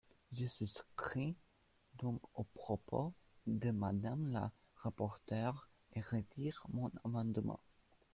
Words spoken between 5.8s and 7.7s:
et retire mon amendement.